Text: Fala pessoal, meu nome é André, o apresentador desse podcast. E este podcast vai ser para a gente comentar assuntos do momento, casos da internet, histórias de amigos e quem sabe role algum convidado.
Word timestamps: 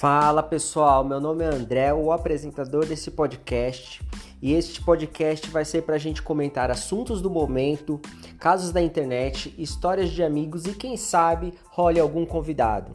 Fala 0.00 0.42
pessoal, 0.42 1.04
meu 1.04 1.20
nome 1.20 1.44
é 1.44 1.46
André, 1.46 1.94
o 1.94 2.10
apresentador 2.10 2.84
desse 2.84 3.12
podcast. 3.12 4.02
E 4.42 4.52
este 4.52 4.82
podcast 4.82 5.48
vai 5.48 5.64
ser 5.64 5.82
para 5.82 5.94
a 5.94 5.98
gente 5.98 6.20
comentar 6.20 6.68
assuntos 6.68 7.22
do 7.22 7.30
momento, 7.30 8.00
casos 8.40 8.72
da 8.72 8.82
internet, 8.82 9.54
histórias 9.56 10.10
de 10.10 10.22
amigos 10.22 10.66
e 10.66 10.74
quem 10.74 10.96
sabe 10.96 11.54
role 11.70 12.00
algum 12.00 12.26
convidado. 12.26 12.92